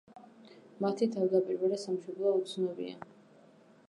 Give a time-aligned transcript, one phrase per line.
[0.85, 2.97] მათი თავდაპირველი სამშობლო უცნობია.